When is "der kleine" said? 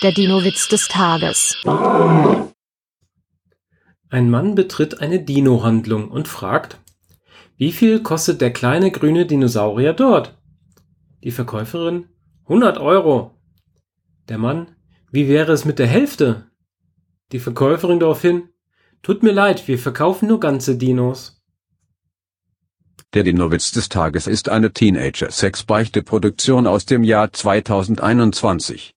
8.40-8.92